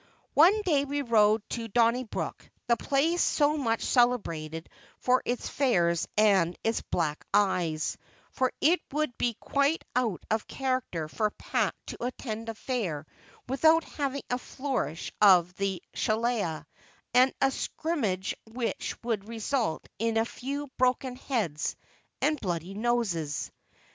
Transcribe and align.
One 0.33 0.63
day 0.63 0.83
we 0.83 1.03
rode 1.03 1.47
to 1.51 1.67
Donnybrook, 1.67 2.49
the 2.65 2.75
place 2.75 3.21
so 3.21 3.55
much 3.55 3.83
celebrated 3.85 4.67
for 4.97 5.21
its 5.25 5.47
fairs 5.47 6.07
and 6.17 6.57
its 6.63 6.81
black 6.81 7.23
eyes; 7.35 7.97
for 8.31 8.51
it 8.61 8.79
would 8.93 9.15
be 9.19 9.35
quite 9.35 9.83
out 9.95 10.23
of 10.31 10.47
character 10.47 11.07
for 11.07 11.29
Pat 11.29 11.75
to 11.85 12.03
attend 12.03 12.49
a 12.49 12.55
fair 12.55 13.05
without 13.47 13.83
having 13.83 14.23
a 14.31 14.39
flourish 14.39 15.13
of 15.21 15.53
the 15.57 15.83
shillelah, 15.93 16.65
and 17.13 17.31
a 17.39 17.51
scrimmage 17.51 18.33
which 18.49 18.95
would 19.03 19.27
result 19.29 19.87
in 19.99 20.17
a 20.17 20.25
few 20.25 20.65
broken 20.79 21.15
heads 21.15 21.75
and 22.23 22.41
bloody 22.41 22.73
noses. 22.73 23.51